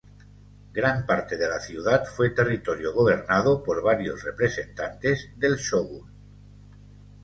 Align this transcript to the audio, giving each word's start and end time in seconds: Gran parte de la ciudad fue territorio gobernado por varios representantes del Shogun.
Gran 0.77 1.05
parte 1.05 1.37
de 1.37 1.47
la 1.47 1.59
ciudad 1.59 2.03
fue 2.05 2.31
territorio 2.31 2.91
gobernado 2.91 3.61
por 3.61 3.83
varios 3.83 4.23
representantes 4.23 5.29
del 5.37 5.57
Shogun. 5.57 6.09